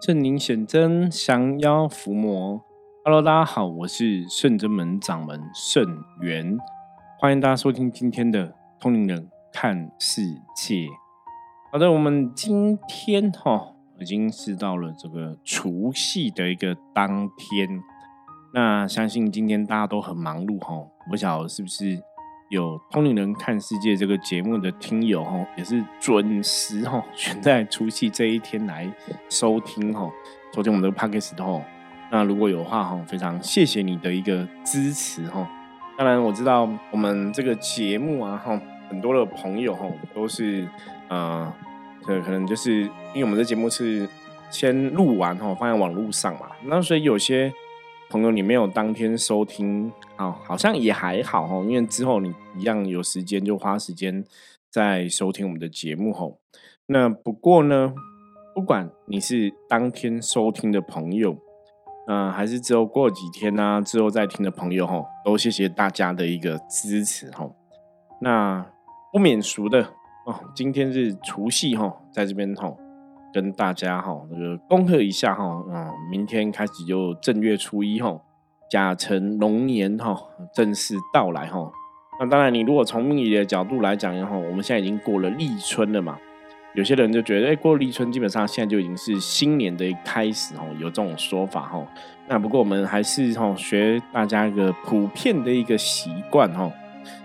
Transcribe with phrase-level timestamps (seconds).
[0.00, 2.58] 圣灵显真，降妖伏魔。
[3.04, 5.84] Hello，大家好，我是圣真门掌门圣
[6.22, 6.56] 元，
[7.18, 10.22] 欢迎大家收听今天的通灵人看世
[10.56, 10.86] 界。
[11.70, 17.68] 好的，我们今天哈已经是到了这个除夕的一个当天，
[18.54, 22.02] 那相信今天大家都很忙碌哈，不晓得是不是？
[22.50, 28.92] 有通灵人看世界这个节目的听友哈，也是准时哈选 在除夕这一天来
[29.28, 30.10] 收听哈，
[30.52, 31.62] 收听我们的 podcast 哈。
[32.10, 35.48] 那如果有话哈，非常谢谢你的一个支持哈。
[35.96, 40.66] 当然我知道我们这个节目啊哈，很多的朋友哈都是
[41.06, 41.52] 呃，
[42.02, 42.80] 可可能就是
[43.14, 44.08] 因为我们的节目是
[44.50, 47.52] 先录完哈放在网络上嘛，那所以有些。
[48.10, 54.24] 朋友，你没有当天收听，好，好像也还好哈，因为之后你一样有时间就花时间
[54.68, 56.40] 在收听我们的节目吼。
[56.86, 57.94] 那不过呢，
[58.52, 61.38] 不管你是当天收听的朋友，
[62.08, 67.54] 嗯，还是之后过几天呢，之后再听的朋友吼，都谢谢大家的一个支持吼。
[68.20, 68.66] 那
[69.12, 69.82] 不免俗的
[70.26, 72.76] 哦，今天是除夕吼，在这边吼。
[73.32, 78.20] 跟大家哈那个恭贺一下哈，嗯，明天开始就正月初一哈，
[78.70, 80.16] 甲辰龙年哈
[80.54, 81.70] 正式到来哈。
[82.18, 86.18] 那当然，你如果从命理的角度来讲哈，我们现在已经过了立春了嘛。
[86.74, 91.84] 有些人就觉得，哎，过立春基本上现在就已经是新年的开始哈，有这种说法哈。
[92.28, 96.70] 那不过我们还是哈学大家一个普遍的一个习惯哈，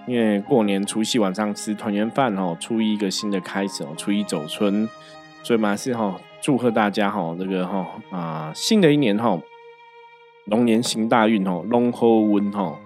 [0.08, 4.88] 因为过年除夕晚上吃团圆饭哈，初一一个新的开始哦，初一走春。
[5.46, 9.40] 所以嘛是哈，祝贺大家哈，这个哈啊，新的一年哈，
[10.48, 12.80] 龙年行大运哈，龙后温哈，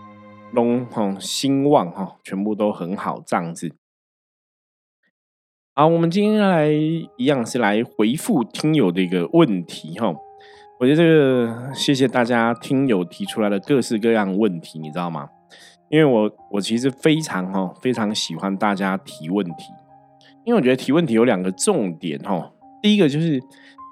[0.52, 3.74] 龙哈兴旺哈，全部都很好这样子。
[5.74, 10.14] 好，我们今天来一样是来回复听友的一个问题哈。
[10.82, 15.30] 我觉得这个谢谢大家听友提出来的各式各样问题，你知道吗？
[15.90, 19.64] 因为我我其实非常哈非常喜欢大家提问题。
[20.46, 22.52] 因为我觉得提问题有两个重点哈，
[22.82, 23.42] 第一个就是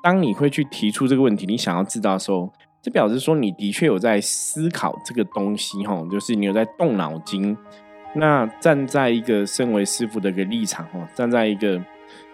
[0.03, 7.57] 当你会去提出这个问题，你想要知道的时候，这表示说你的确有在思考这个东西哈，就是你有在动脑筋。
[8.15, 11.79] 那站在一个身为师傅的一个立场哈，站在一个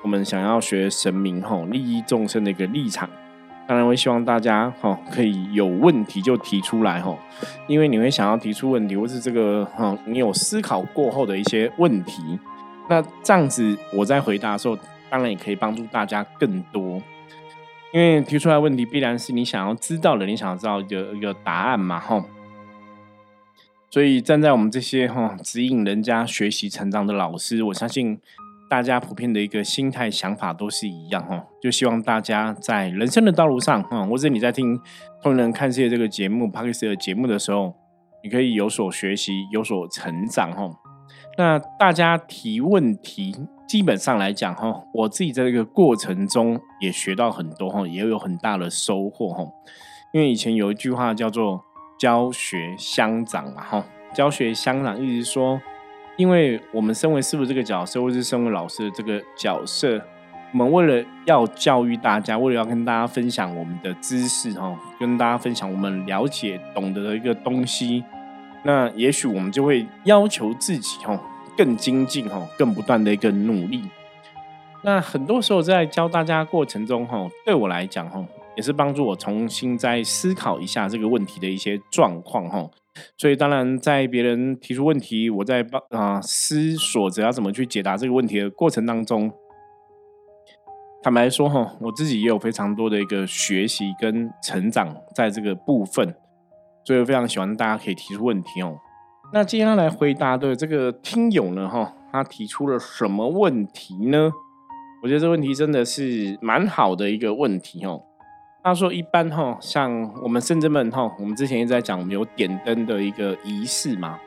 [0.02, 3.10] 我们想要学神明哈，利益众生的一个立场，
[3.68, 7.18] 当然会希望大家哈可以有问题就提出来哈，
[7.68, 12.22] 因为你会想要提出问题，或是这个哈你有思考过后的一些问题。
[12.90, 14.78] 那这样子，我在回答的时候，
[15.14, 17.00] 当然也可以帮助大家更多，
[17.94, 22.24] 因为提出来问题必然是你想要知道的，你想要知道一个一个答案嘛，吼。
[23.92, 28.20] 所以站在我们这些哈指引人家学习成长的老师，我相信
[28.68, 34.76] 大家普遍的一个心态想法都是一样，哈，就希望大家在人生的道路上，哈，或者你在听
[35.22, 37.76] 《通人看世界》这个节目、p a r k e s 的节目的时候，
[38.24, 40.72] 你可以有所学习，有所成长，哈。
[41.36, 43.36] 那大家提问题，
[43.68, 49.44] 基本上来讲哈，我自己在这个过程中也学到很多哈，也有很大的收获哈。
[50.12, 51.64] 因为以前有一句话叫做
[51.98, 53.84] “教学相长”嘛哈
[54.14, 55.60] ，“教学相长”意思是说，
[56.18, 60.00] 因为我们身为师傅这个角色，或是身为老师的这个角色，
[60.52, 68.04] 我们为了要教育大家，为了要跟大家分享我们的知识哈，跟大家分享我们了解懂得的一个东西。
[68.64, 71.20] 那也许我们就会要求自己哈
[71.58, 73.84] 更精进哈更不断的一个努力。
[74.84, 78.26] 那很多时候在教大家过程中哈，对我来讲哈
[78.56, 82.70] 也是帮助我重新再思考一下这个问题的一些状况哈。
[83.18, 89.32] 所以当然在别人提出问题，我在帮啊思索着要怎么去解答这个问题的过程当中，
[91.02, 96.16] 坦白说哈，我自己也有非常多的一个学习跟成长在这个部分。
[96.84, 98.78] 所以非常喜欢大家可以提出问题哦。
[99.32, 104.32] 那接下来回答的这个听友呢，哈，他提出了什么问题呢？
[105.02, 108.02] 我觉得这问题真的是蛮好的一个问题哦。
[108.64, 109.92] 他说，一般哈，像
[110.22, 114.20] 我们圣真门哈，我们之前一直在讲，我们有点灯的一个仪式嘛。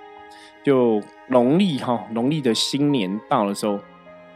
[0.63, 3.79] 就农历哈，农历的新年到的时候，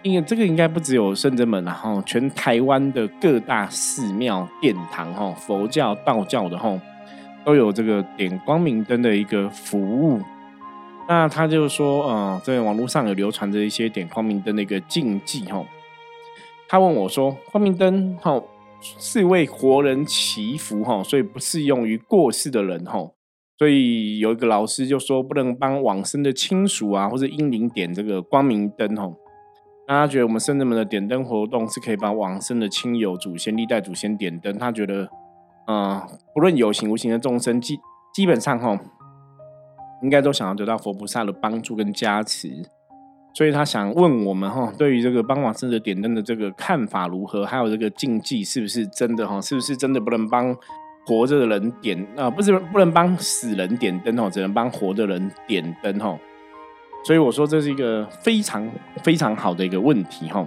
[0.02, 6.80] 因为这个应该不只有圣真门然后全台湾的各大寺庙殿堂哈，佛教、道教的哈。
[7.44, 10.20] 都有这个点光明灯的一个服务，
[11.08, 15.64] 那他就说，呃，在网络上有流传着一些点光明灯的一个禁忌，哈。
[16.68, 18.40] 他问我说，光明灯，哈，
[18.80, 23.10] 是为活人祈福，哈，所以不适用于过世的人，哈。
[23.58, 29.10] 所以有一个老师就说，不能帮往生的亲属啊或者婴灵点这个光明灯，哈。
[29.88, 34.56] 那他觉得我们圣人们的点灯活动是可以帮往生的亲友、祖先、历代祖先点灯。
[34.56, 35.10] 他觉得，
[35.70, 36.02] 嗯，
[36.34, 37.78] 不论有形无形的众生，基
[38.12, 38.76] 基本上哈，
[40.02, 42.48] 应该都想要得到佛菩萨的帮助跟加持。
[43.32, 47.46] 所以他想问我们哈，对于这个帮往生者点灯的这个看法如何？
[47.46, 49.40] 还有这个禁忌是不是真的哈？
[49.40, 50.52] 是不是真的不能帮
[51.06, 52.28] 活着的人点啊？
[52.28, 56.18] 不是不能帮死人点灯哦，只能帮活的人点灯哦。
[57.04, 58.68] 所以我说这是一个非常
[59.04, 60.44] 非常好的一个问题哈。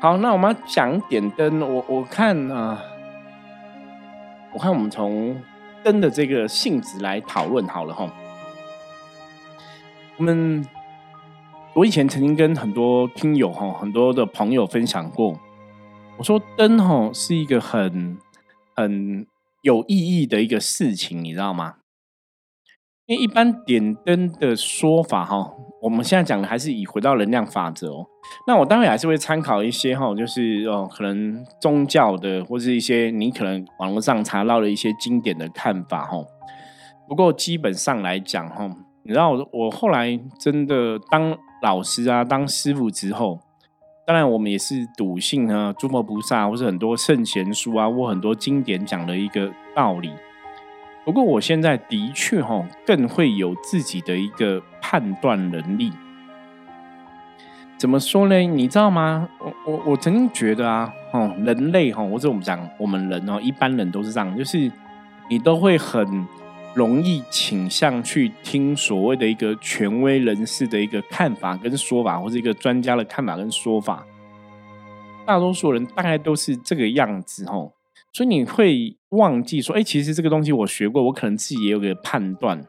[0.00, 2.82] 好，那我们讲点灯，我我看啊，
[4.54, 5.36] 我看我们从
[5.82, 8.08] 灯的这个性质来讨论好了哈。
[10.16, 10.64] 我们
[11.74, 15.36] 我以前曾经跟很多听友哈、很多的朋友分享过，
[16.16, 18.16] 我说灯哈是一个很
[18.76, 19.26] 很
[19.62, 21.74] 有意义的一个事情，你知道吗？
[23.06, 25.52] 因为一般点灯的说法，哈，
[25.82, 28.06] 我们现在讲的还是以回到能量法则哦。
[28.46, 36.16] 那我待会还是会参考一些哈，就是哦，可能宗教的或是一些你可能网络上查到的一些经典的看法哈。
[37.06, 38.66] 不过基本上来讲哈，
[39.02, 43.38] 你知道我后来真的当老师啊，当师傅之后，
[44.06, 50.10] 当然我们也是笃信啊，诸佛菩萨或是很多圣贤书啊，或很多经典讲的一个道理。
[51.04, 55.92] 不过我现在的确哈，更会有自己的一个判断能力。
[57.76, 58.38] 怎么说呢？
[58.38, 59.28] 你知道吗？
[59.38, 64.70] 我我我曾经觉得啊，哦，人类哈，或者我们讲我们人哦，一般人都是这样，就是
[65.28, 66.26] 你都会很
[66.74, 74.06] 容易倾向去听所谓的一个权威人士的一个看法跟说法，或者一个专家的看法跟说法。
[75.26, 77.68] 大多数人大概都是这个样子哈。
[78.14, 82.64] 所以你会忘记说，哎，其实这个东西我学过，我可能自己也有个判断。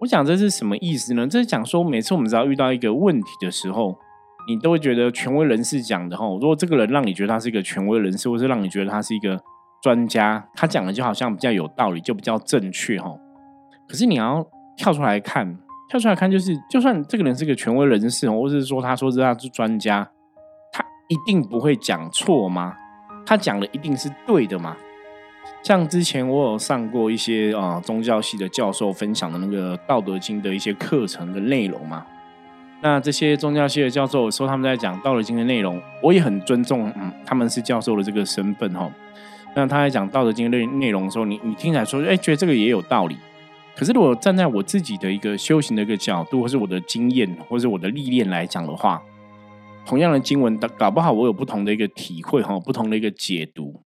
[0.00, 1.28] 我讲这是什么意思呢？
[1.28, 3.96] 这是讲说，每次我们只要遇到一个问题的时候，
[4.48, 9.40] 你都会觉得权威人士讲的哈，如果这个人让你觉得他是一个权威人士，或是让你觉得他是一个
[9.80, 13.16] 专家，他讲的就好像比较有道理，就比较正确哈。
[13.88, 14.44] 可是你要
[14.76, 15.56] 跳出来看，
[15.88, 20.10] 跳出来看，就是就算这个人是个权威人士，或者是说他说是他是专家，
[20.72, 22.74] 他一定不会讲错吗？
[23.26, 24.76] 他讲的一定是对的嘛？
[25.62, 32.04] 像之前我有上过一些啊宗教系的教授分享的那个《道德经》的一些课程的内容嘛。
[32.82, 38.90] 那这些宗教系的教授说他们在讲《道德经》的内容，我也很尊重，嗯，他们是教授的这个身份哈。
[39.54, 43.16] 那他在讲《道德经》内内容的时候，你你听起来说，哎，觉得这个也有道理。
[43.74, 49.02] 可是如果站在我自己的一个修行的一个角度，或是我的经验，或是我的历练来讲的话，
[49.86, 53.82] 同样的经文，搞不好我有不同的一个体会哈，不同的一个解读。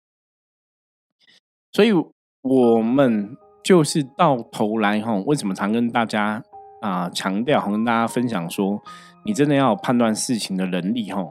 [1.73, 1.93] 所以，
[2.43, 6.43] 我们就是到头来哈，为什么常跟大家
[6.81, 8.83] 啊强调，跟大家分享说，
[9.25, 11.25] 你真的要有判断事情的能力哈。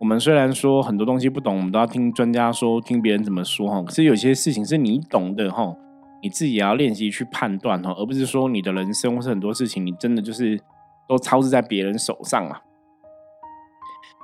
[0.00, 3.82] 我们虽然说很多东西不懂，我们都要听专家说，听别人怎么说哈。
[3.82, 5.76] 可是有些事情是你懂的哈，
[6.22, 10.60] 你自己也要练习去判断哈，而不是说你的人生或是很多事情，你真的就是
[11.08, 12.62] 都操持在别人手上啊。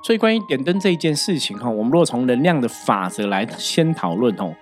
[0.01, 4.55] 所以，关于点灯这一件事情哈，我们如果从能量的法则来先讨论哦，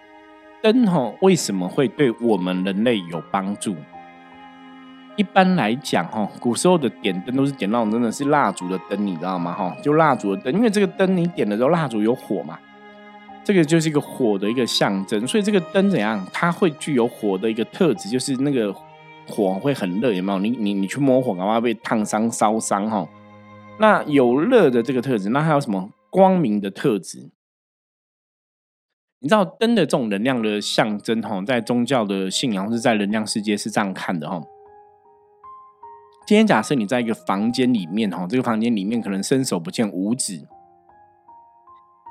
[0.64, 3.76] 灯哈为什么会对我们人类有帮助？
[5.16, 9.54] 一般来讲哈，古时候的点灯都是点那种真的是蜡烛的灯，你知道吗？
[9.54, 12.58] 哈，就蜡烛的灯，因为这个灯你点的时候，蜡烛有火嘛，
[13.44, 18.74] 这个就是一个火的一个象征，所以这个灯怎样，它会具有火的一个特质，就是那个
[19.28, 20.40] 火会很热，有没有？
[20.40, 23.08] 你你你去摸火，恐怕被烫伤、烧伤哈。
[23.80, 27.30] 那有乐的这个特质，那还有什么光明的特质？
[29.20, 34.42] 你知道灯的这种能量的象征，哈，在宗教的信仰或是在能量世界是这样看的，哈。
[36.26, 40.48] 今天假设你在一个房间里面，哈，这个房间里面可能伸手不见五指，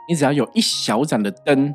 [0.08, 1.74] 你只要有一小盏的灯，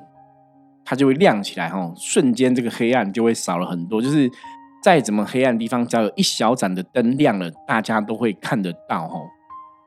[0.84, 4.02] 它就会亮起来，哈，瞬间这个黑暗就会少了很多。
[4.02, 4.30] 就是
[4.84, 9.20] 再怎么黑暗的地方，只要有一小盏的灯亮了，大家都会看得到，哈。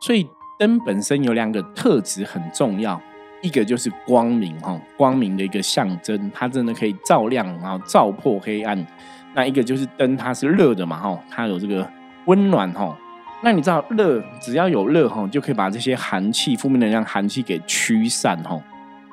[0.04, 3.00] 所以灯本身有两个特质很重要，
[3.40, 8.86] 一个就是光明哈，光明的一个象征，它真的可以照亮，然后照破黑暗。
[9.34, 11.90] 那一个就是灯，它是热的嘛哈，它有这个
[12.26, 12.94] 温暖哈。
[13.42, 18.60] 那你知道热，只要有热哈，就可以把这些寒气、负面能量、寒气给驱散哈。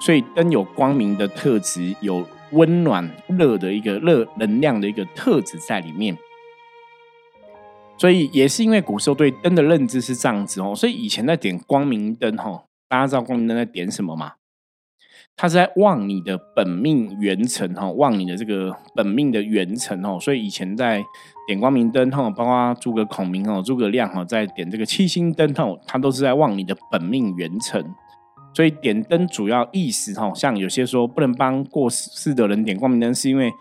[0.01, 6.17] 所以灯有光明的特质，有温暖热的一个热能量的一个特质在里面。
[8.01, 14.31] 所以也是因为古时候对灯的认知是这样子哦，所以以前在点光明灯哈，大家知道光明灯在点什么吗？
[15.35, 20.17] 它是在望你的本命元辰哈，望你的这个本命的元辰哦。
[20.19, 21.03] 所以以前在
[21.45, 27.85] 点光明灯哈，包括诸葛孔明哦、诸葛亮哈，在点这个七星灯哦，它都是在望你的本命元辰。
[28.55, 33.51] 所以点灯主要意思哈，像有些说不能帮过世的人点光明灯，是因为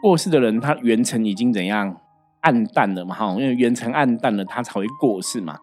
[0.00, 1.96] 过世的人他元辰已经怎样
[2.40, 5.58] 暗淡了嘛哈，因为元辰暗淡了，它才会过世嘛。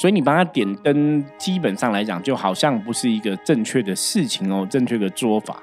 [0.00, 5.56] 所以你帮他点灯，基本上来讲，就好像不是一个正确的事情哦，正确的做法。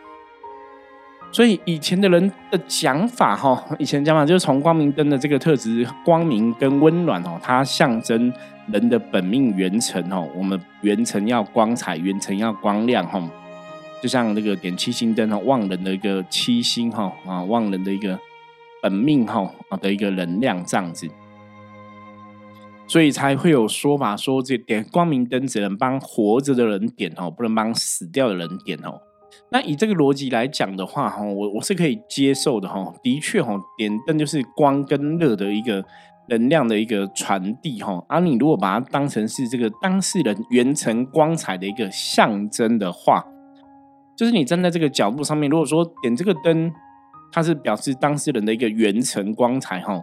[1.31, 8.31] 所以以前的人的讲法哈，以前讲法就是从光明灯的这个特质，光明跟温暖哦，它象征
[8.67, 10.27] 人的本命元辰哦。
[10.35, 13.21] 我们元辰要光彩，元辰要光亮哈，
[14.01, 18.19] 就像那个点七星灯哦，旺人的一个七星哈啊，旺人的一个
[18.85, 21.07] 本命哈啊的一个能量这样子。
[22.87, 29.01] 所以才会有说法说，这点光明灯只能帮活着的人点哦，不能帮死掉的人点哦。
[29.49, 32.93] 那以这个逻辑来讲的话，哈，我我是可以接受的哈。
[33.01, 35.83] 的确哈，点灯就是光跟热的一个
[36.29, 38.05] 能量的一个传递哈。
[38.07, 43.25] 而你如果把它当成是这个当事人圆成光彩的一个象征的话，
[44.15, 46.71] 就是你站在这个角度上面，如果说点这个灯，
[47.31, 50.01] 它是表示当事人的一个圆成光彩哈。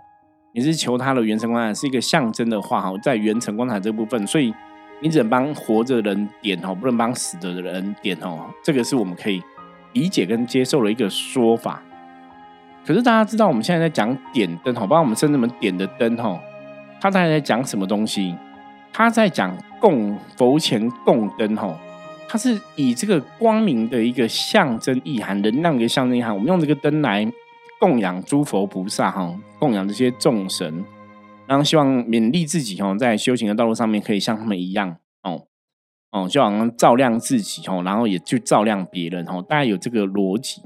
[0.55, 4.53] 你是求他的元辰光彩是一个象征的话哈，在元辰光彩这部分，所以
[5.01, 8.51] 你只能帮活着的人点哦，不能帮死的人点哦。
[8.63, 9.43] 这个是我们可以
[9.95, 11.83] 理解跟接受的一个说法。
[12.85, 16.39] 可是大家知道我们现在在讲点灯哈，帮我们圣人们点的灯哈，
[17.01, 18.37] 他在在讲什么东西？
[18.93, 21.75] 他在讲供佛前供灯哈，
[22.33, 27.31] 它是以这个光明的一个象征意涵，能量的象征意涵，我们用这个灯来。
[27.79, 30.85] 供养诸佛菩萨哈，供养这些众神，
[31.49, 35.49] 然后希望勉励自己哦，在修行的道路上面可以像他们一样哦
[36.13, 40.63] 哦，就好像照亮自己哦，然后也去照亮别人哦，大概有这个逻辑。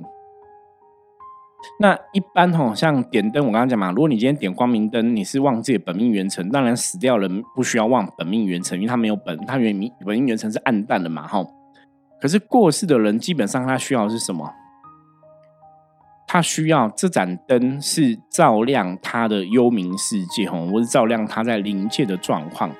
[1.79, 11.45] 那一般哈，像点灯，我刚刚讲嘛，如果你今天点光明灯，你是旺自己本命元辰，当然死掉人不需要旺本命元辰，因为他没有本，他原命本命元辰是暗淡的嘛哈。
[12.21, 14.53] 可是过世的人，基本上他需要的是什么？
[16.29, 22.71] 他需要这盏灯是照亮他的幽冥世界哈，或是照亮他在灵界的状况。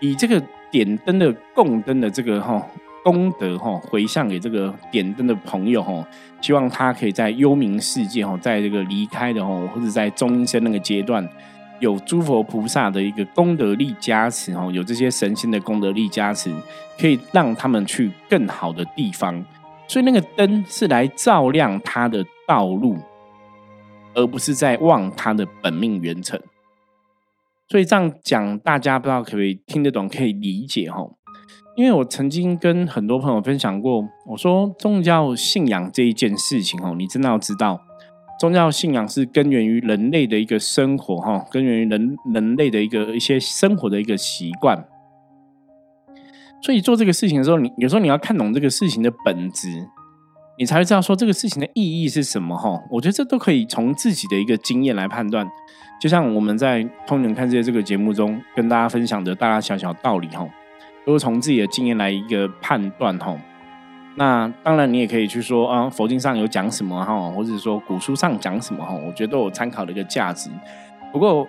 [0.00, 2.66] 以这个点灯的供灯的这个哈
[3.02, 6.06] 功德哈回向给这个点灯的朋友哈，
[6.40, 11.28] 希望他可以在幽冥世界哈，在这个离开的哈，或者在终生那个阶段，
[11.80, 16.54] 有诸佛菩萨的一个功德力加持哈，有这些神仙的功德力加持，
[16.98, 19.44] 可以让他们去更好的地方。
[19.86, 22.24] 所以那个灯是来照亮他的。
[22.50, 22.98] 道路，
[24.12, 26.42] 而不是在望他的本命元辰。
[27.68, 31.08] 所以这样讲，大家不知道可不可以听得懂，可以理解哈？
[31.76, 37.80] 因为我曾经跟很多朋友分享过，我说宗教信仰这一件事情哦，你真的要知道，
[38.38, 44.86] 宗教信仰是根源于人类的一个生活哈，根源于人人类的一个一些生活的一个习惯。
[46.62, 49.88] 所以做这个事情的时候，你有时候你要看懂这个事情的本质。
[50.58, 52.78] 你才会知道说这个事情的意义是什么哈？
[52.90, 55.48] 我觉得这都可以从自己的一个经验来判断。
[55.98, 60.46] 就像我们在《通人看世界》这个节目中跟大家分享的大大小小道理哈，
[61.04, 63.36] 都是从自己的经验来一个判断哈。
[64.16, 70.50] 那当然你也可以去说啊，佛经上有讲什么哈，或者说古书上讲什么哈，我觉得都有参考的一个价值。
[71.12, 71.46] 不过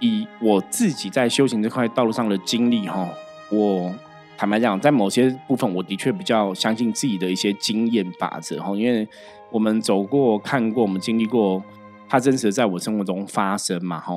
[0.00, 3.08] 以我自己在修行这块道路上的经历哈，
[3.50, 3.92] 我。
[4.40, 9.04] 坦白讲，在某些部分，我的确比较相信自己的一些经验法则哈，因为
[9.50, 11.60] 我们走过、看过、我们经历过，
[12.08, 14.14] 它真实在我生活中发生嘛哈。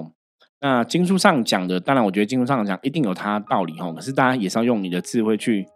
[0.61, 5.67] 那经书上讲的，当然我觉得经书上讲一定有它道理哈，可是大家也是要用你的智慧去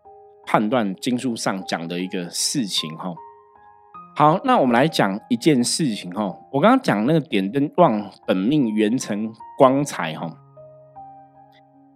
[0.46, 3.14] 判断经书上讲的一个事情哈。
[4.16, 10.32] 好，那我们来讲一件事情哈，我刚刚讲那个点灯旺本命元辰光彩哈，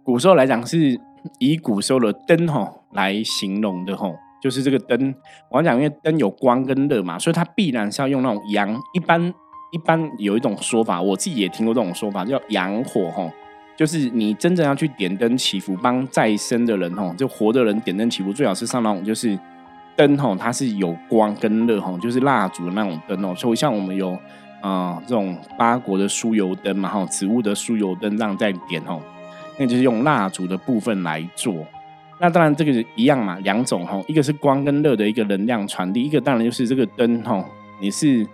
[0.02, 1.00] 古时候来讲是。
[1.38, 4.10] 以古时候的灯哈来形容的哈，
[4.42, 5.14] 就是这个灯。
[5.50, 8.74] 我讲，因为灯有光跟热嘛，所以它必然是要用那种阳。
[8.94, 9.30] 一般
[9.70, 13.30] 一般有一种说法，我自己也听过这种说法，叫阳火哈。
[13.76, 19.38] 就是你真正要去点灯祈福，帮再生的人哈，就活的人点灯祈福，最好是上那种就是
[19.96, 23.34] 灯哈，它是有光跟热哈，就是蜡烛的那种灯哦。
[23.34, 24.18] 所以像我们有
[24.60, 29.00] 啊这种八国的酥油灯嘛哈，植物的酥油灯这样在点哦。
[29.56, 31.54] 那就是用蜡烛的部分来做，
[32.18, 37.42] 那当然这个一样嘛，两种哈，一个是光跟热的一个能量传递，一个当然就是这个灯哈，
[37.80, 38.26] 你是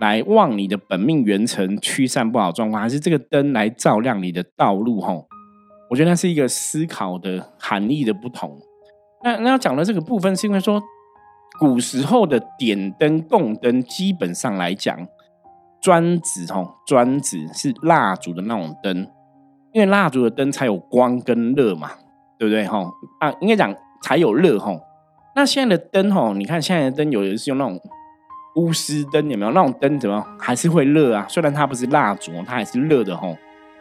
[0.00, 5.26] 来旺你的本命元辰，驱散不好状况，还是这个灯来照亮你的道路吼？
[5.88, 8.58] 我觉得那是一个思考的含义的不同。
[9.22, 10.82] 那那要讲的这个部分，是因为说
[11.58, 15.06] 古时候的点灯供灯，基本上来讲，
[15.80, 19.06] 专指吼，专指是蜡烛的那种灯，
[19.72, 21.92] 因为蜡烛的灯才有光跟热嘛，
[22.38, 22.90] 对不对吼？
[23.20, 24.80] 啊，应该讲才有热吼。
[25.34, 27.80] 那现在的灯吼，你看现在的灯有的是用那种
[28.56, 30.00] 钨丝灯，有没有那种灯？
[30.00, 31.26] 怎么还是会热啊？
[31.28, 33.36] 虽然它不是蜡烛，它还是热的吼。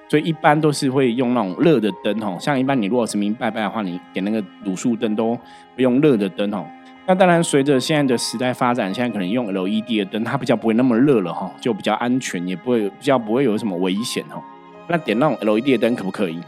[0.08, 5.36] 所以一般都是会用那种热的灯吼，像一般你如果是明拜拜的话，你点那个卤素灯都
[5.76, 6.64] 不用热的灯吼。
[7.08, 14.44] 那当然，随着现在的时代发展，现在可能用 LED 的灯，它比较不会那么热了哈，就比较安全，也不会比较不会有什么危险哈。
[14.88, 16.40] 那点那种 LED 的灯可不可以？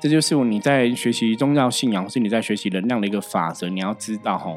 [0.00, 3.68] 这就是你在学习宗教信仰，或是你在学习能量的一个法则。
[3.68, 4.52] 你要知道哈，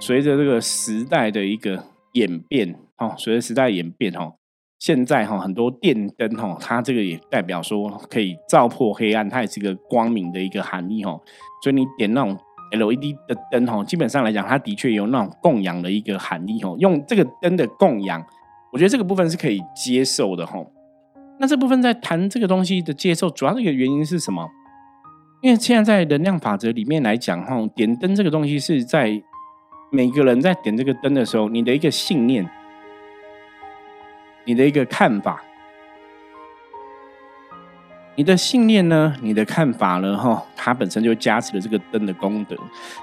[0.00, 4.32] 随着这个时代的一个演变哈，随着时代演变哈，
[4.80, 11.20] 现在哈很多电灯哈，它这个也代表说可以照破黑暗，它也是一个光明的一个含义哈。
[11.62, 12.36] 所以你点那种。
[12.72, 16.78] LED 的灯吼，基本上来讲，它的确有那种供养的一个含义吼。
[16.78, 18.24] 用这个灯的供养，
[18.72, 20.70] 我觉得这个部分是可以接受的吼。
[21.40, 24.48] 那这部分在谈这个东西的接受，主要的一个原因是什么？
[25.42, 29.20] 因为现在在能量法则里面来讲哈，点灯这个东西是在
[29.92, 32.48] 每个人在点这个灯的时候，你的一个信念，
[34.44, 35.42] 你的一个看法。
[38.14, 39.16] 你的信念呢？
[39.20, 40.16] 你的看法呢？
[40.16, 42.54] 哈，它本身就加持了这个灯的功德，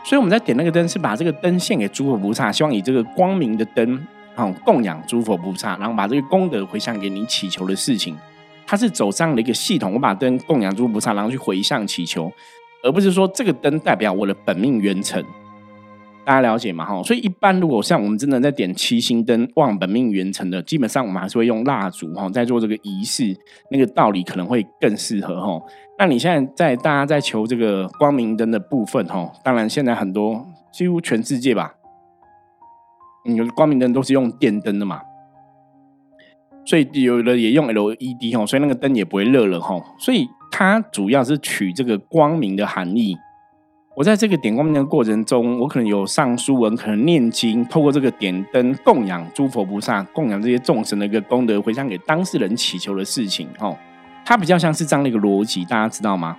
[0.05, 8.15] 所以我们在点那个灯，是把这个灯献给诸佛菩萨，希望以这个光明的灯，哈，供养诸佛菩萨，然后把这个功德回向给你祈求的事情。
[8.65, 12.31] 它是走上了一个系统，我把灯供养诸佛菩萨，然后去回向祈求，
[12.83, 15.25] 而不是说这个灯代表我的本命元辰。
[16.27, 16.83] 大家了解嘛？
[16.83, 23.33] 哈，所以一般如果像我们真的在点七星灯望本命元辰的，基本上我们还是会用蜡烛哈，在做这个仪式，
[23.71, 25.65] 那个道理可能会更适合哈。
[25.97, 31.75] 那你现在在大家在求这个光明灯的部分哈，当然现在很多几乎全世界吧，
[33.23, 34.99] 你的光明灯都是用电灯的嘛，
[36.65, 39.81] 所以有的也用 LED 哈，所以那个灯也不会热了哈。
[39.97, 43.15] 所以它主要是取这个光明的含义。
[43.97, 53.75] 我在这个点光明的过程中，我可能有上书文，可能念经，透过这个点灯供养诸佛菩萨，供养这些众神的一个功德，回向给当事人祈求的事情，哦，
[54.23, 56.37] 它比较像是这样的一个逻辑，大家知道吗？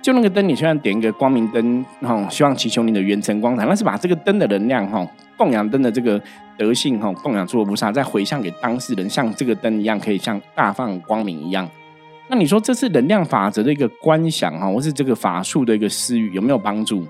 [0.00, 5.04] 就那个灯，你虽然点一个光明灯，哈，希望祈求你的圆成光彩，那是把这个灯的能量，哈，
[5.36, 6.22] 供养灯的这个
[6.56, 11.68] 德性，哈，供养诸佛菩萨，再回向给当事人，像这个灯一样，可以像大放光明一样。
[12.28, 17.06] 那你说这是能量法则的一个观想哈，或是这个法术的一个私语有没有帮助？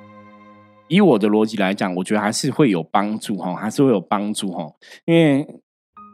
[0.88, 4.66] 以我的逻辑来讲，我觉得还是会有帮助哈，还是会有帮助哈。
[5.06, 5.46] 因为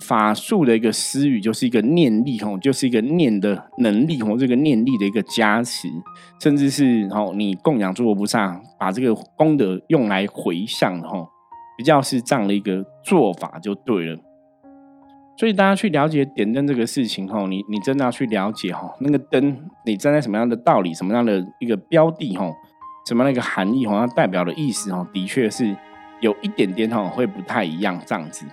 [0.07, 5.89] 法术的一个私语就是一个念力哈，就是一个念的能力或这个念力的一个加持，
[6.41, 11.27] 甚至是哦你供养诸佛菩萨，把这个功德用来回向哈，
[11.77, 14.19] 比较是这样的一个做法就对了。
[15.41, 22.55] 所以大家去了解点灯这个事情吼，你你真的要去了解哈，那个灯你站在什么样的道理，什么样的一个标的吼，
[23.07, 25.75] 什么样的一个含义哈，它代表的意思哈，的确是
[26.21, 28.45] 有一点点哈会不太一样这样子。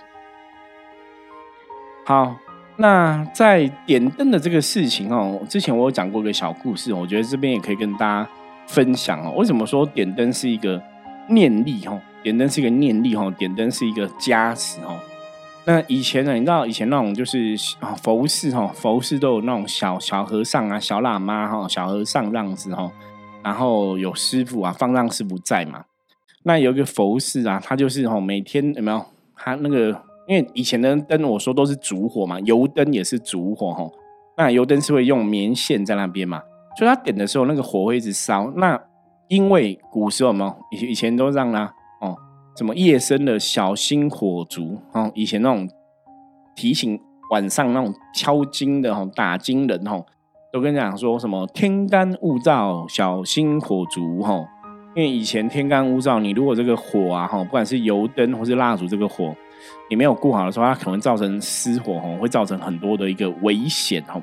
[2.06, 2.34] 好，
[2.78, 8.26] 那在点灯的这个事情哦，之前我有讲过一个小故事，我觉得这边也可以跟大家
[8.66, 9.34] 分享哦。
[9.36, 10.82] 为什么说点灯是一个
[11.28, 12.00] 念力哈？
[12.22, 13.30] 点灯是一个念力哈？
[13.32, 14.98] 点灯是一个加持哈？
[15.68, 22.90] 那以前呢，你知道以前那种就是啊，佛寺哈，佛寺都有那种小小和尚啊、小喇嘛哈、小和尚这样子哈，
[23.44, 25.84] 然后有师傅啊，方丈师傅在嘛。
[26.44, 29.04] 那有一个佛寺啊，他就是哈，每天有没有
[29.36, 30.02] 他那个？
[30.26, 33.90] 因为以前的灯我说都是烛火嘛，油灯也是烛火哈。
[34.38, 36.40] 那油灯是会用棉线在那边嘛，
[36.78, 38.50] 所以他点的时候那个火会一直烧。
[38.56, 38.80] 那
[39.28, 41.74] 因为古时候嘛，以以前都让啦。
[42.58, 45.68] 什么夜深的小心火烛哦，以前那种
[46.56, 46.98] 提醒
[47.30, 50.04] 晚上那种敲金的哦，打金人哦，
[50.52, 54.44] 都跟你讲说什么天干物燥，小心火烛哈。
[54.96, 59.32] 因为以前天干物燥，你如果这个火啊哈，不管是油灯或是蜡烛，这个火
[59.88, 64.20] 你没有顾好的时候，它可能造成失火哈，会造成很多的一个危险哈。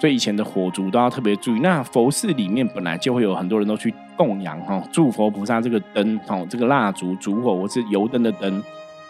[0.00, 1.60] 所以以前的火烛都要特别注意。
[1.60, 8.62] 那佛寺里面本来就会有很多人都去供养哈，祝佛菩萨这个灯哦，这个蜡烛、烛火或是油灯的灯。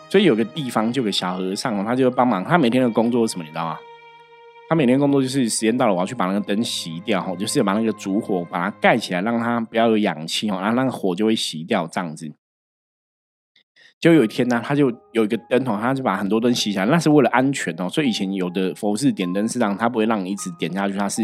[0.08, 2.44] 所以有个地方就有个小和尚，他就会帮忙。
[2.44, 3.44] 他每天的工作是什么？
[3.44, 3.76] 你知道吗？
[4.68, 12.30] 他每天工作就是时间到了，我要去把那个灯熄掉哈，就是把那个烛火把它盖起来，让它不要有氧气哦，然后那个火就会熄掉这样子。
[14.00, 17.88] 就有一天呢，他就有一个灯哦，他就把很多灯熄起来，那是为了安全哦。
[17.88, 21.22] 所以以前有的佛寺点灯是让他不会让你一直点下去，他是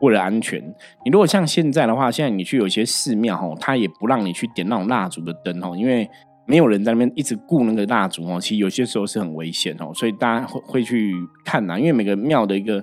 [0.00, 0.58] 为了安全。
[1.04, 6.08] 你如果像现在的话，现在你去有些寺庙哦，他也不让你去点那种蜡烛的灯哦，因为
[6.46, 12.82] 没有人在那边一直顾那个蜡烛哦，其实有些时候是很危险哦，所以大家会会去看呐，因为每个庙的一个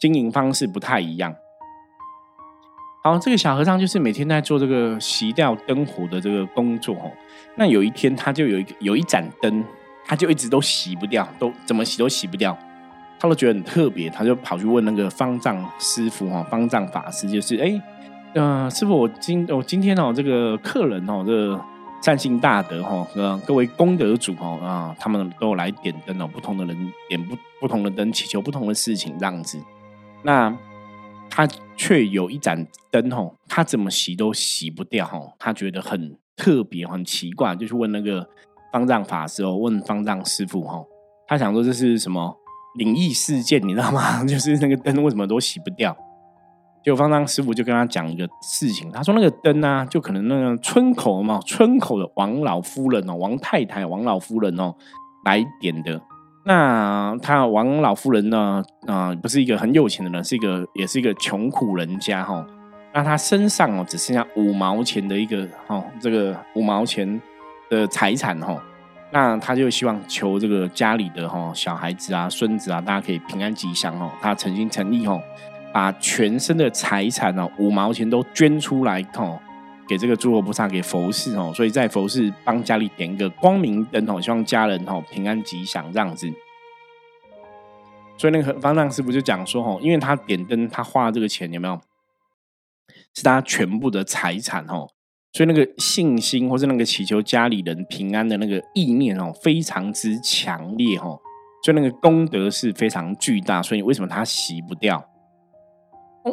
[0.00, 1.32] 经营方式不太一样。
[3.02, 7.10] 好，这个小和尚就是每天在做这个熄掉灯火的这个工作哦。
[7.56, 9.64] 那有一天，他就有一个有一盏灯，
[10.04, 12.56] 他就一直都熄不掉，都怎么熄都熄不掉。
[13.18, 17.80] 他都觉得很特别，他就跑去问那个方丈师傅哈，方丈法师就是哎，
[18.34, 21.60] 呃，师傅，我今我今天哦，这个客人哦，这个
[22.02, 29.58] 善心大德哈，呃，各位功德主哦啊，他们都来点灯哦，不同的人点不不同的灯，祈求不同的事情这样子。
[30.22, 30.54] 那
[31.28, 31.46] 他
[31.80, 38.28] 却有一盏灯吼，他怎么洗都洗不掉吼，他觉得很特别很奇怪，就去问那个
[38.70, 40.86] 方丈法师哦，问方丈师傅吼，
[41.26, 42.36] 他想说这是什么
[42.76, 44.22] 灵异事件，你知道吗？
[44.28, 45.96] 就是那个灯为什么都洗不掉？
[46.84, 54.74] 就方丈师傅就跟他讲一个事情，他说那个灯啊，就可能那个村口嘛，村口的王老夫人哦，王太太、王老夫人哦
[55.24, 55.98] 来点的。
[56.42, 58.62] 那他王老夫人呢？
[58.86, 62.44] 啊，不是一个很有钱的人，是一个也是一个穷苦人家哈。
[62.92, 67.20] 那他身上哦只剩下五毛钱的一个哦，这个五毛钱
[67.68, 68.60] 的财产哈。
[69.12, 74.10] 那他就希望求这个家里的哈小孩子啊、孙子啊，大家可以平安吉祥哦。
[74.20, 75.20] 他诚心诚意哦，
[75.72, 79.38] 把全身的财产哦五毛钱都捐出来哦。
[79.90, 86.32] 给这个诸佛菩萨给佛事哦，所以在佛事帮家里点一个光明灯哦，希望家人哦平安吉祥这样子。
[88.16, 91.80] 所以那个方丈师傅就讲说哦，因为他点灯，他花这个钱有没有
[93.16, 94.86] 是他全部的财产哦，
[95.32, 101.18] 所以那个信心或者那个祈求家里人平安的那个意念哦，非常之强烈哦，
[101.64, 103.60] 所以那个功德是非常巨大。
[103.60, 105.04] 所以为什么他洗不掉？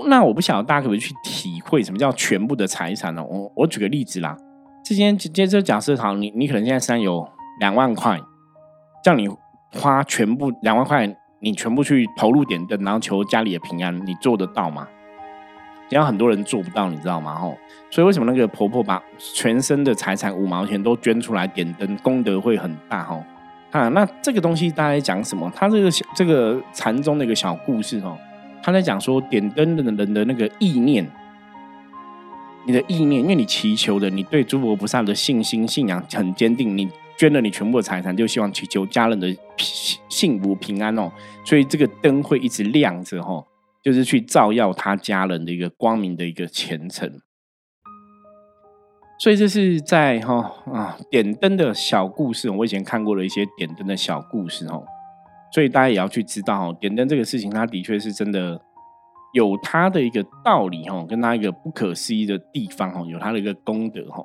[0.08, 3.24] 那我不晓得大家可不可以去体会什么叫全部的财产呢？
[3.24, 4.36] 我我举个例子啦，
[4.84, 7.28] 之前接着假设好，你你可能现在身上有
[7.62, 8.20] 两万块，
[9.02, 9.30] 叫你
[9.72, 11.08] 花全部两万块，
[11.40, 14.88] 你全部去投入点灯，然后求家里的平安，你做得到吗？
[15.88, 17.34] 这样很多人做不到，你知道吗？
[17.36, 17.58] 吼，
[17.90, 23.04] 所以为什么那个婆婆把全身的财产五毛钱都捐出来点灯，功德会很大？
[23.04, 23.24] 吼
[23.72, 25.50] 啊，那这个东西大家讲什么？
[25.56, 28.18] 他这个这个禅宗的一个小故事，吼。
[28.64, 31.10] 他在讲说，点灯的人的那个意念，
[32.66, 39.34] 你的意念，因为你祈求的，你对诸佛菩萨的信心、信仰很坚定，你捐了你全部的财产，就希望祈求家人的
[40.10, 41.12] 幸福平安哦。
[41.46, 43.44] 所以这个灯会一直亮着哈，
[43.82, 47.22] 就是去照耀他家人的一个光明的一个前程。
[49.20, 54.84] 所以这是在哈啊点灯的小故事，我以前看过了一些点灯的小故事哦。
[55.58, 58.62] 所以大家也要去知道哦，点灯这个事情，它的确是真的
[59.34, 64.24] 有它的一个道理哈，跟它一个不可思议的地方哈，有它的一个功德哈。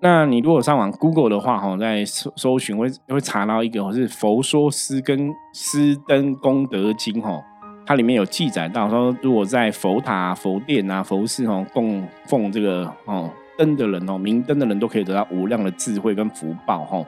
[0.00, 7.38] 那你如果上网 Google 的话哈，在搜搜寻会会查到一个是《佛说施跟施灯功德经》哈，
[7.84, 17.04] 它里面有记载到说，如果在佛塔、佛殿啊、佛寺哦供奉这个哦灯的人哦，明灯的人都可以得到无量的智慧跟福报哈。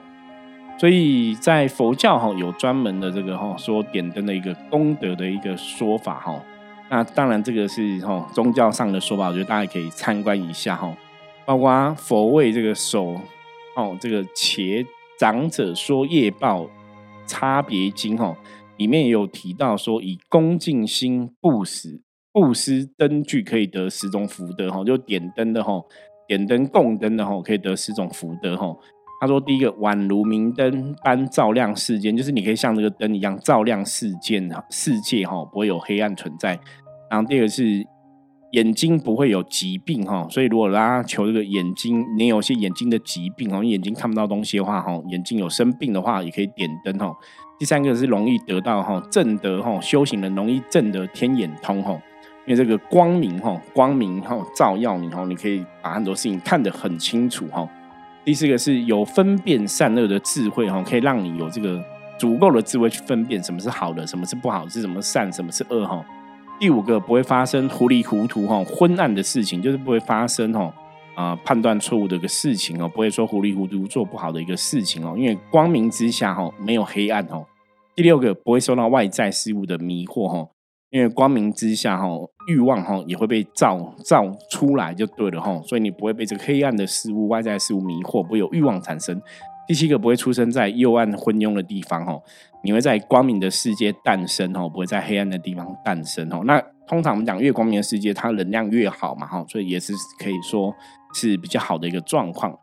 [0.77, 6.43] 所以在佛教哈有专门的这个哈说点灯的一个功德的一个说法哈，
[6.89, 10.93] 那当然这个是哈宗教上的说法，我觉得大家可以参观一下哈。
[11.45, 13.19] 包括佛为这个手
[13.75, 14.85] 哦，这个且
[15.19, 16.69] 长者说业报
[17.25, 18.35] 差别经哈，
[18.77, 25.81] 里面有提到说以恭敬心布施布施灯具可以得十种福德哈，就点灯的哈，
[26.27, 28.75] 点灯供灯的哈可以得十种福德哈。
[29.23, 36.59] 他说：“第一个，宛如明灯般照亮世间，就是你可以像这个灯一样照亮世间世界哈，不会有黑暗存在。
[37.09, 37.87] 然后第二个是
[38.51, 47.15] 眼睛不会有疾病哈，所以如果大家求这个眼睛，你有些眼睛的疾病哦，眼睛看不到东西的话哈，眼睛有生病的话也可以点灯哈。
[47.57, 51.93] 第三个是容易得到哈正德哈，修行人容易正得天眼通哈，
[52.45, 57.65] 因为这个光明哈，光明哈照耀你哈，你可以把很多事情看得很清楚哈。”
[58.25, 61.83] 第四个是有分辨善恶的智慧哈，可以让你有这个
[62.17, 66.03] 足够的智慧去分辨什么是好的，什么是不好，是什么善，什么是恶哈。
[66.57, 70.73] 第五个不会发生糊里糊涂哈昏暗的事情，就是不会发生哈
[71.15, 77.45] 啊判断错误的一个事情哦，不会说糊里糊涂做不好的一个事情哦，因为光明之下哈没有黑暗哦。
[77.93, 80.47] 第六个不会受到外在事物的迷惑哈。
[80.93, 82.07] 因为光明之下，哈
[82.47, 89.19] 欲望哈也会被照照出来就对了哈，所以你不会被这个黑暗的事物、外在事物迷惑，不会有欲望产生。
[89.67, 92.21] 第七个不会出生在幽暗昏庸的地方哈，
[92.63, 96.39] 你会在光明的世界诞生哈，不会在黑暗的地方诞生哈。
[96.45, 100.71] 那通常我们讲越光明的世界，它能量越好嘛哈，所以也是可以说
[101.15, 102.55] 是比较好的一个状况。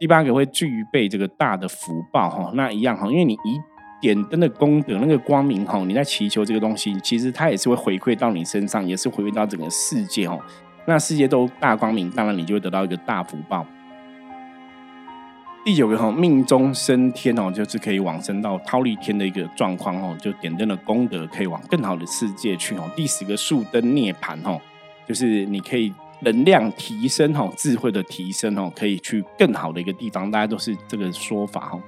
[0.00, 2.52] 第八个会具备这个大的福报哈。
[2.54, 3.60] 那一样哈，因为你一
[4.00, 10.38] 点灯的功德，那个光明哈，你在祈求这个东西，其实它也是会回馈到你身上，也是回馈到整个世界哦。
[10.86, 13.66] 那世界都大光明，当然你就会得到一个大福报。
[15.64, 22.88] 第九个哈，命中升天哦，就是可以往生到忉利天的一个状况哦，就点灯的功德可以往更好的世界去哦。
[22.94, 24.60] 第十个树灯涅盘哦，
[25.08, 31.82] 就是你可以能量提升哦，智慧的提升哦，可以去更好的一个地方，大家都是这个说法哦。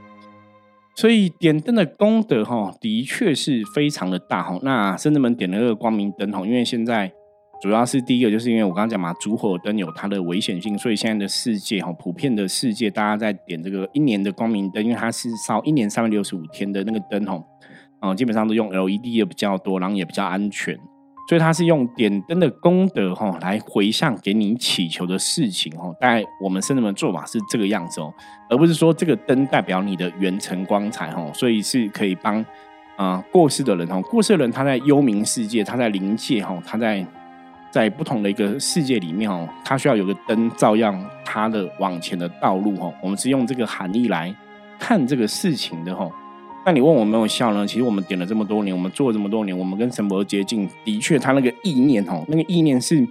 [1.00, 4.58] 所以点灯的功德哈，的确是非常的大哈。
[4.62, 7.12] 那圣人们点了个光明灯哈，因为现在。
[7.60, 17.42] 主要是第一个，就是因为我刚刚讲嘛，烛火灯有它的危险性，所以现在的世界哈，普遍的世界，大家在点这个一年的光明灯，因为它是烧一年三百六十五天的那个灯哈，
[17.98, 20.78] 啊，基本上都用 LED 也比较多，然后也比较安全，
[21.28, 25.92] 所以它是用点灯的功德哈来回向给你祈求的事情哈。
[26.00, 28.12] 大概我们圣人们做法是这个样子哦，
[28.48, 32.44] 而不是说这个灯代表你的元辰光彩哈，所以是可以帮
[32.96, 37.06] 啊过世的人哈，过世的人他在幽冥世界，他在灵界哈，他在。
[37.70, 42.90] 在不同的一个世界里面哦，他需要有个灯照亮他的往前的道路哦。
[43.02, 44.34] 我们是用这个含义来
[44.78, 46.10] 看这个事情的哈。
[46.68, 47.66] 那你问我没有效呢？
[47.66, 53.08] 其实我们点了这么多年，我们做了这么多年，我们跟神佛接近，的确，他那个意念哦，那个意念是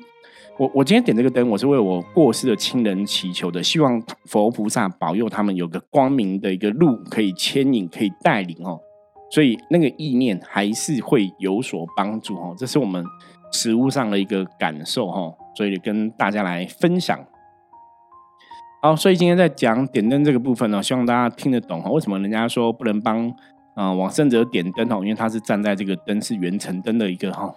[0.60, 8.80] 我我今天点这个灯，我是为我过世的亲人祈求的，希望佛菩萨保佑他们有个光明的一个路可以牵引，可以带领哦。
[9.32, 12.54] 所以那个意念还是会有所帮助哦。
[12.56, 13.04] 这是我们。
[13.50, 17.18] 实物上的一个感受哈，所以跟大家来分享。
[18.88, 21.90] 好，所以今天在讲点灯这个部分呢，希望大家听得懂哈。
[21.90, 23.30] 为什么人家说不能帮
[23.76, 24.96] 啊往生者点灯哈？
[25.00, 27.54] 因为他是站在这个灯是圆成灯的一个哈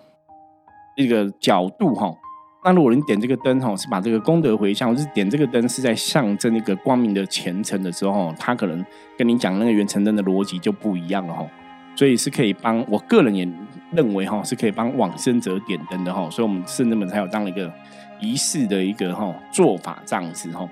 [0.97, 2.13] 一个角度哈。
[2.65, 8.85] 那如果你点这个灯哈，是把这个功德回向，或是点这个灯是在象征一个光明的前程的时候，他可能
[9.17, 11.47] 跟你讲那个圆成灯的逻辑就不一样了哈。
[11.95, 13.49] 所以是可以帮我个人也
[13.93, 17.73] 认为哈，是可以帮往生者点灯的哈，所以我们圣人们才有这样的一个
[18.19, 20.69] 仪式的一个哈做法这样子哈。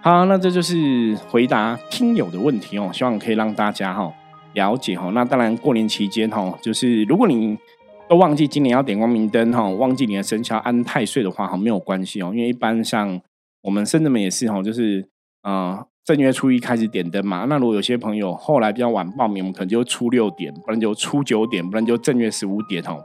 [0.00, 4.12] 好，那这就是回答听友的问题哦，希望可以让大家哈
[4.54, 5.10] 了解哈。
[5.10, 7.56] 那当然过年期间哈，就是如果你
[8.08, 13.20] 都忘记今年要点光明灯哈，忘记你的生肖安太岁的话哈，没有关系哦，因为一般像
[13.62, 15.08] 我们圣人们也是哈，就是
[15.42, 15.86] 啊。
[16.04, 23.00] 正月初一开始点灯嘛，那如果有些朋友后来比较晚报名，我们可能就初六点，不然就初九点，不然就正月十五点哦。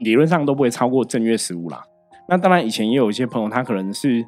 [0.00, 1.82] 理论上都不会超过正月十五啦。
[2.28, 4.26] 那当然以前也有一些朋友，他可能是，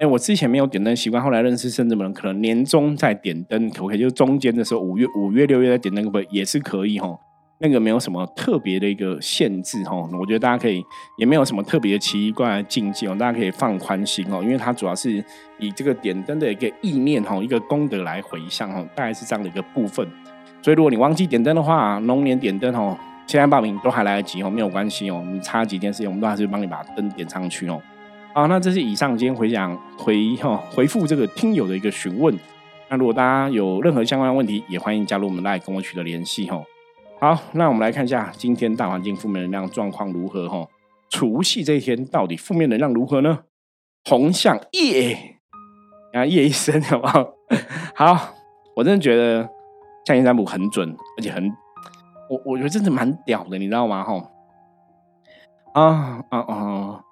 [0.00, 3.98] 哎，我之前没有点灯习惯，后来认识甚至可能年终在点灯，可不可以？
[3.98, 6.28] 就中间的时候，五月、五月、六月在点灯，可不可以？
[6.30, 7.14] 也是可以哈。
[7.58, 10.82] 那个没有什么特别的一个限制哈，我觉得大家可以
[11.18, 15.22] 也没有什么特别的奇怪的禁忌哦，大家可以放宽心哦，因为它主要是
[15.58, 20.06] 以这个点灯的一个意念哈，一个功德来回向哈，大概是这样的一个部分。
[20.62, 27.78] 所以如果你忘记点灯的话，龙年点灯哦，现在报名都还来得及哦，没有关系哦，你差几天时间，我们都还是帮你把灯点上去哦。
[28.32, 32.38] 好，那这是以上今天回讲回哈回复这个听友的一个询问。
[32.88, 36.62] 那如果大家有任何相关的问题，也欢迎加入我们来跟我取得联系哈。
[37.18, 40.64] 好，那我们来看一下今天大环境负面能量状况如何哈？
[41.08, 43.40] 除夕这一天到底负面能量如何呢？
[44.08, 45.40] 红象夜，
[46.12, 47.32] 啊夜一声好不好？
[47.96, 48.34] 好，
[48.76, 49.42] 我真的觉得
[50.06, 51.52] 象棋占卜很准，而且很，
[52.30, 54.04] 我我觉得真的蛮屌的，你知道吗？
[54.04, 54.30] 哈
[55.74, 57.04] 啊啊啊！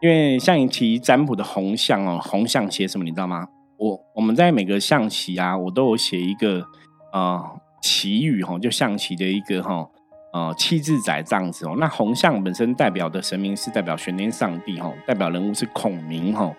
[0.00, 3.46] 因为象棋占卜的红象哦，红象写什么你知道吗？
[3.76, 6.66] 我我们在每个象棋啊，我都有写一个
[7.12, 7.42] 啊。
[7.80, 9.88] 祈语哈，就象棋的一个哈，
[10.32, 11.76] 呃，七字仔这样子哦。
[11.78, 16.52] 那红象本身代表的神明是代表玄天上帝哈，代表人物是孔明哈。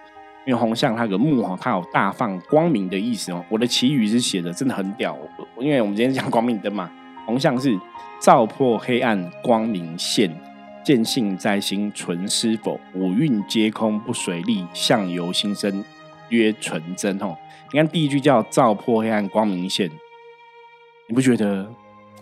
[0.45, 3.43] 因为红象它有个木哈，它有大放光明的意思哦。
[3.49, 5.13] 我的祈语是写的真的很屌，
[5.59, 6.89] 因为我们今天讲光明灯嘛，
[7.25, 7.77] 红象是
[8.21, 10.33] 照破黑暗光明现，
[10.83, 12.79] 见性在心存是否？
[12.93, 15.83] 五蕴皆空不随力，相由心生
[16.29, 17.37] 曰纯真哦。
[17.71, 19.89] 你看第一句叫照破黑暗光明现。
[21.07, 21.67] 你不觉得？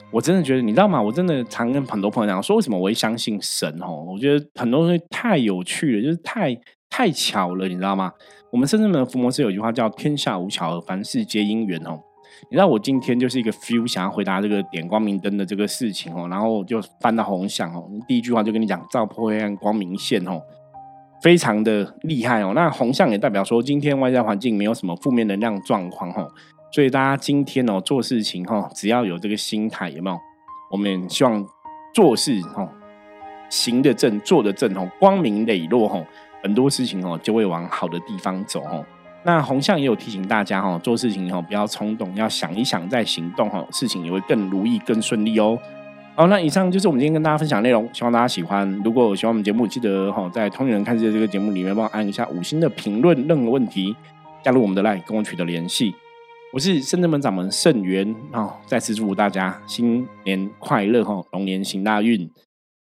[0.09, 1.01] 我真的觉得，你知道吗？
[1.01, 3.69] 我真的常跟很多朋友讲说，为什么我会相信神？
[3.81, 6.57] 哦，我觉得很多东西太有趣了，就是太
[6.89, 8.13] 太巧了，你知道吗？
[8.49, 11.99] 我们深圳的福摩斯有句话叫“天下无巧，凡事皆因缘”哦。
[12.49, 20.41] 你知道我今天就是一个 feel 想要回答这个点光明灯的这个事情哦，然后就翻到红响哦，第一句话就跟你讲“照破黑暗光明线”哦，
[21.21, 22.53] 非常的厉害哦。
[22.55, 26.31] 那红象也代表说，今天外在环境没有什么负面能量状况哦。
[26.71, 30.17] 所以大家今天哦做事情哈，只要有这个心态，有没有？
[30.69, 31.45] 我们希望
[31.93, 32.69] 做事哈，
[33.49, 36.03] 行得正，做得正哦，光明磊落哈，
[36.43, 38.85] 很多事情哦就会往好的地方走哦。
[39.27, 45.59] 那红象也有提醒大家哈，做事情哈不要冲动，要想一想再行动哈，事情也会更如意、更顺利哦。
[46.15, 48.71] 好，那以上就是我们今天跟大家分享内容，希望大家喜欢。
[48.85, 53.27] 如果喜欢我们节目，记得哈在《通灵人看世界》这个节目里面帮我按一下五星的评论。
[53.27, 53.93] 任何问题，
[54.41, 55.93] 加入我们的 LINE 跟我取得联系。
[56.53, 62.31] 我是圣正门掌门圣元哦，再次祝福大家新年快乐哈，龙年行大运。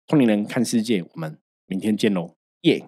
[0.08, 2.84] 通灵人看世界，我们明天见喽，耶！